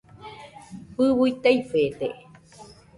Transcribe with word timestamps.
Fɨui 0.93 1.31
taifede 1.43 2.07